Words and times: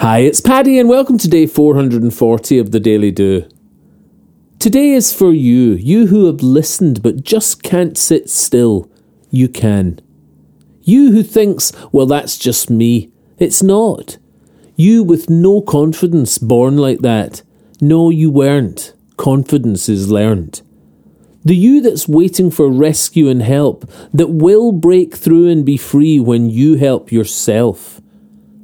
Hi, 0.00 0.20
it's 0.20 0.40
Paddy, 0.40 0.78
and 0.78 0.88
welcome 0.88 1.18
to 1.18 1.28
day 1.28 1.46
440 1.46 2.58
of 2.58 2.70
the 2.70 2.80
Daily 2.80 3.10
Do. 3.10 3.46
Today 4.58 4.92
is 4.92 5.12
for 5.12 5.30
you, 5.30 5.72
you 5.72 6.06
who 6.06 6.24
have 6.24 6.42
listened 6.42 7.02
but 7.02 7.22
just 7.22 7.62
can't 7.62 7.98
sit 7.98 8.30
still. 8.30 8.90
You 9.28 9.46
can. 9.46 10.00
You 10.80 11.12
who 11.12 11.22
thinks, 11.22 11.74
well, 11.92 12.06
that's 12.06 12.38
just 12.38 12.70
me. 12.70 13.12
It's 13.38 13.62
not. 13.62 14.16
You 14.74 15.02
with 15.02 15.28
no 15.28 15.60
confidence, 15.60 16.38
born 16.38 16.78
like 16.78 17.00
that. 17.00 17.42
No, 17.78 18.08
you 18.08 18.30
weren't. 18.30 18.94
Confidence 19.18 19.86
is 19.90 20.10
learned. 20.10 20.62
The 21.44 21.54
you 21.54 21.82
that's 21.82 22.08
waiting 22.08 22.50
for 22.50 22.70
rescue 22.70 23.28
and 23.28 23.42
help, 23.42 23.84
that 24.14 24.30
will 24.30 24.72
break 24.72 25.14
through 25.14 25.50
and 25.50 25.62
be 25.62 25.76
free 25.76 26.18
when 26.18 26.48
you 26.48 26.76
help 26.76 27.12
yourself 27.12 28.00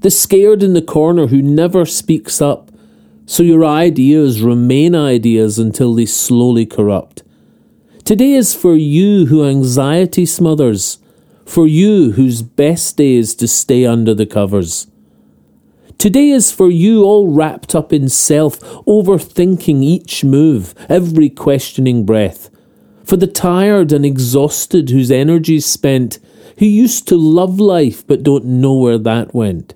the 0.00 0.10
scared 0.10 0.62
in 0.62 0.72
the 0.72 0.82
corner 0.82 1.26
who 1.26 1.42
never 1.42 1.84
speaks 1.84 2.40
up, 2.40 2.70
so 3.26 3.42
your 3.42 3.64
ideas 3.64 4.42
remain 4.42 4.94
ideas 4.94 5.58
until 5.58 5.94
they 5.94 6.06
slowly 6.06 6.64
corrupt. 6.66 7.22
Today 8.04 8.32
is 8.32 8.54
for 8.54 8.74
you 8.74 9.26
who 9.26 9.46
anxiety 9.46 10.24
smothers, 10.24 10.98
for 11.44 11.66
you 11.66 12.12
whose 12.12 12.42
best 12.42 12.96
day 12.96 13.14
is 13.14 13.34
to 13.36 13.46
stay 13.46 13.84
under 13.84 14.14
the 14.14 14.26
covers. 14.26 14.86
Today 15.98 16.30
is 16.30 16.50
for 16.50 16.70
you 16.70 17.04
all 17.04 17.28
wrapped 17.28 17.74
up 17.74 17.92
in 17.92 18.08
self, 18.08 18.58
overthinking 18.86 19.82
each 19.82 20.24
move, 20.24 20.74
every 20.88 21.28
questioning 21.28 22.06
breath. 22.06 22.48
For 23.04 23.16
the 23.16 23.26
tired 23.26 23.92
and 23.92 24.06
exhausted 24.06 24.88
whose 24.88 25.10
energy's 25.10 25.66
spent, 25.66 26.18
who 26.58 26.64
used 26.64 27.06
to 27.08 27.16
love 27.16 27.60
life 27.60 28.06
but 28.06 28.22
don't 28.22 28.46
know 28.46 28.74
where 28.74 28.98
that 28.98 29.34
went. 29.34 29.74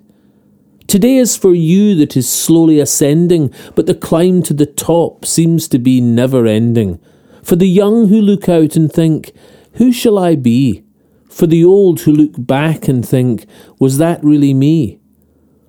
Today 0.87 1.15
is 1.15 1.35
for 1.35 1.55
you 1.55 1.95
that 1.95 2.15
is 2.15 2.29
slowly 2.29 2.79
ascending, 2.79 3.51
but 3.73 3.87
the 3.87 3.95
climb 3.95 4.43
to 4.43 4.53
the 4.53 4.67
top 4.67 5.25
seems 5.25 5.67
to 5.69 5.79
be 5.79 5.99
never 5.99 6.45
ending. 6.45 6.99
For 7.41 7.55
the 7.55 7.67
young 7.67 8.09
who 8.09 8.21
look 8.21 8.47
out 8.47 8.75
and 8.75 8.91
think, 8.91 9.31
Who 9.73 9.91
shall 9.91 10.19
I 10.19 10.35
be? 10.35 10.83
For 11.27 11.47
the 11.47 11.65
old 11.65 12.01
who 12.01 12.11
look 12.11 12.33
back 12.37 12.87
and 12.87 13.07
think, 13.07 13.47
Was 13.79 13.97
that 13.97 14.23
really 14.23 14.53
me? 14.53 14.99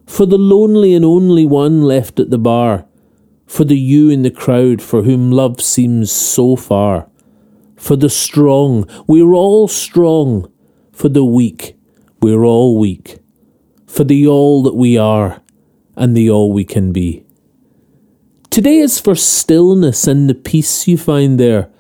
For 0.06 0.26
the 0.26 0.38
lonely 0.38 0.94
and 0.94 1.04
only 1.04 1.46
one 1.46 1.82
left 1.82 2.20
at 2.20 2.30
the 2.30 2.38
bar. 2.38 2.86
For 3.46 3.64
the 3.64 3.78
you 3.78 4.10
in 4.10 4.22
the 4.22 4.30
crowd 4.30 4.82
for 4.82 5.02
whom 5.02 5.30
love 5.30 5.62
seems 5.62 6.12
so 6.12 6.56
far. 6.56 7.08
For 7.76 7.96
the 7.96 8.10
strong, 8.10 8.86
we're 9.06 9.32
all 9.32 9.66
strong. 9.66 10.52
For 10.92 11.08
the 11.08 11.24
weak, 11.24 11.76
we're 12.20 12.44
all 12.44 12.78
weak 12.78 13.18
for 13.96 14.04
the 14.04 14.26
all 14.26 14.62
that 14.62 14.74
we 14.74 14.98
are 14.98 15.40
and 15.96 16.14
the 16.14 16.28
all 16.28 16.52
we 16.52 16.66
can 16.66 16.92
be. 16.92 17.24
Today 18.50 18.76
is 18.76 19.00
for 19.00 19.14
stillness 19.14 20.06
and 20.06 20.28
the 20.28 20.34
peace 20.34 20.86
you 20.86 20.98
find 20.98 21.40
there, 21.40 21.70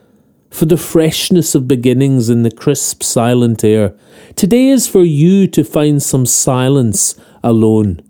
for 0.50 0.64
the 0.64 0.78
freshness 0.78 1.54
of 1.54 1.68
beginnings 1.68 2.30
in 2.30 2.42
the 2.42 2.50
crisp, 2.50 3.02
silent 3.02 3.62
air. 3.62 3.94
Today 4.34 4.68
is 4.68 4.88
for 4.88 5.04
you 5.04 5.46
to 5.48 5.62
find 5.62 6.02
some 6.02 6.24
silence 6.24 7.20
alone, 7.42 8.00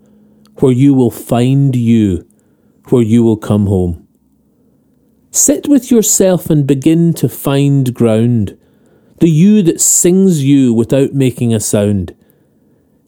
where 0.59 0.71
you 0.71 0.93
will 0.93 1.11
find 1.11 1.75
you, 1.75 2.25
where 2.87 3.03
you 3.03 3.23
will 3.23 3.35
come 3.35 3.65
home. 3.65 4.07
Sit 5.31 5.67
with 5.67 5.91
yourself 5.91 6.49
and 6.49 6.65
begin 6.65 7.13
to 7.15 7.27
find 7.27 7.93
ground, 7.93 8.57
the 9.19 9.29
you 9.29 9.61
that 9.63 9.81
sings 9.81 10.45
you 10.45 10.73
without 10.73 11.13
making 11.13 11.53
a 11.53 11.59
sound 11.59 12.15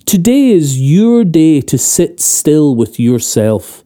Today 0.09 0.49
is 0.49 0.81
your 0.81 1.23
day 1.23 1.61
to 1.61 1.77
sit 1.77 2.19
still 2.19 2.75
with 2.75 2.99
yourself, 2.99 3.83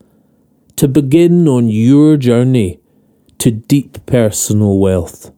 to 0.78 0.88
begin 0.88 1.50
on 1.50 1.68
your 1.68 2.16
journey 2.16 2.80
to 3.40 3.52
deep 3.52 4.06
personal 4.06 4.80
wealth. 4.80 5.34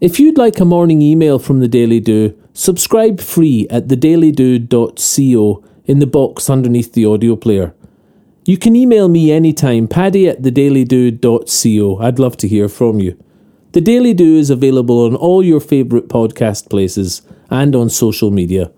If 0.00 0.18
you'd 0.18 0.38
like 0.38 0.58
a 0.60 0.64
morning 0.64 1.02
email 1.02 1.38
from 1.38 1.60
the 1.60 1.68
Daily 1.68 2.00
Do, 2.00 2.34
subscribe 2.54 3.20
free 3.20 3.66
at 3.68 3.88
thedailydo.co 3.88 5.64
in 5.84 5.98
the 5.98 6.06
box 6.06 6.48
underneath 6.48 6.94
the 6.94 7.04
audio 7.04 7.36
player. 7.36 7.74
You 8.46 8.56
can 8.56 8.76
email 8.76 9.10
me 9.10 9.30
anytime, 9.30 9.86
paddy 9.86 10.26
at 10.26 10.40
thedailydo.co. 10.40 11.98
I'd 11.98 12.18
love 12.18 12.38
to 12.38 12.48
hear 12.48 12.70
from 12.70 12.98
you. 12.98 13.22
The 13.72 13.80
Daily 13.80 14.14
Do 14.14 14.36
is 14.36 14.50
available 14.50 15.04
on 15.06 15.14
all 15.14 15.44
your 15.44 15.60
favourite 15.60 16.08
podcast 16.08 16.68
places 16.68 17.22
and 17.50 17.76
on 17.76 17.88
social 17.88 18.32
media. 18.32 18.72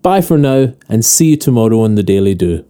Bye 0.00 0.22
for 0.22 0.38
now, 0.38 0.72
and 0.88 1.04
see 1.04 1.32
you 1.32 1.36
tomorrow 1.36 1.82
on 1.82 1.96
The 1.96 2.02
Daily 2.02 2.34
Do. 2.34 2.64